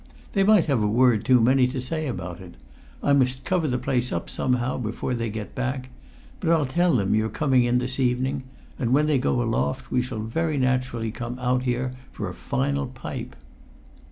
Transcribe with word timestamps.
"They 0.33 0.43
might 0.43 0.65
have 0.65 0.81
a 0.81 0.87
word 0.87 1.23
too 1.23 1.39
many 1.39 1.67
to 1.67 1.79
say 1.79 2.07
about 2.07 2.39
it. 2.41 2.55
I 3.03 3.13
must 3.13 3.45
cover 3.45 3.67
the 3.67 3.77
place 3.77 4.11
up 4.11 4.31
somehow 4.31 4.79
before 4.79 5.13
they 5.13 5.29
get 5.29 5.53
back; 5.53 5.89
but 6.39 6.49
I'll 6.49 6.65
tell 6.65 6.95
them 6.95 7.13
you're 7.13 7.29
coming 7.29 7.65
in 7.65 7.77
this 7.77 7.99
evening, 7.99 8.41
and 8.79 8.93
when 8.93 9.05
they 9.05 9.19
go 9.19 9.43
aloft 9.43 9.91
we 9.91 10.01
shall 10.01 10.17
very 10.21 10.57
naturally 10.57 11.11
come 11.11 11.37
out 11.37 11.61
here 11.61 11.93
for 12.13 12.27
a 12.27 12.33
final 12.33 12.87
pipe." 12.87 13.35